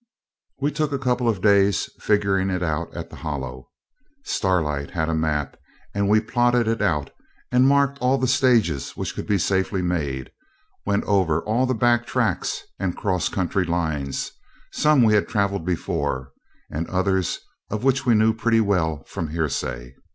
We 0.59 0.71
took 0.71 0.91
a 0.91 0.97
couple 0.97 1.29
of 1.29 1.43
days 1.43 1.87
figuring 1.99 2.49
it 2.49 2.63
out 2.63 2.91
at 2.91 3.11
the 3.11 3.17
Hollow. 3.17 3.69
Starlight 4.25 4.89
had 4.89 5.09
a 5.09 5.13
map, 5.13 5.57
and 5.93 6.09
we 6.09 6.19
plotted 6.19 6.67
it 6.67 6.81
out, 6.81 7.11
and 7.51 7.67
marked 7.67 7.99
all 7.99 8.17
the 8.17 8.27
stages 8.27 8.97
which 8.97 9.13
could 9.13 9.27
be 9.27 9.37
safely 9.37 9.83
made 9.83 10.31
went 10.87 11.03
over 11.03 11.43
all 11.43 11.67
the 11.67 11.75
back 11.75 12.07
tracks 12.07 12.63
and 12.79 12.97
cross 12.97 13.29
country 13.29 13.63
lines; 13.63 14.31
some 14.71 15.03
we 15.03 15.13
had 15.13 15.27
travelled 15.27 15.67
before, 15.67 16.31
and 16.71 16.89
others 16.89 17.37
of 17.69 17.83
which 17.83 18.03
we 18.03 18.15
knew 18.15 18.33
pretty 18.33 18.59
well 18.59 19.03
from 19.03 19.27
hearsay. 19.27 19.93